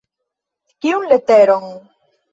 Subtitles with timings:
[0.81, 1.63] Kiun leteron?